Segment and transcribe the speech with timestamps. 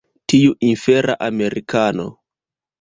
[0.31, 2.11] Tiu infera Amerikano!